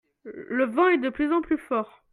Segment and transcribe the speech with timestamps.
[0.23, 2.03] Le vent est de plus en plus fort.